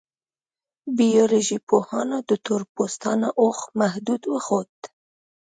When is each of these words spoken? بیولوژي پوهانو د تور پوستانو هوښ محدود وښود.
بیولوژي 0.97 1.57
پوهانو 1.67 2.17
د 2.29 2.31
تور 2.45 2.61
پوستانو 2.73 3.29
هوښ 3.37 3.59
محدود 3.79 4.21
وښود. 4.27 4.73